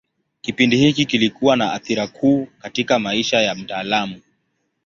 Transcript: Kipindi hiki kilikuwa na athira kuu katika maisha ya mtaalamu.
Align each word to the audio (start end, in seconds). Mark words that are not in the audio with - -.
Kipindi 0.41 0.77
hiki 0.77 1.05
kilikuwa 1.05 1.55
na 1.57 1.73
athira 1.73 2.07
kuu 2.07 2.47
katika 2.61 2.99
maisha 2.99 3.41
ya 3.41 3.55
mtaalamu. 3.55 4.19